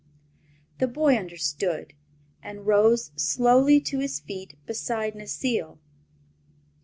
[0.79, 1.93] The boy understood,
[2.41, 5.77] and rose slowly to his feet beside Necile.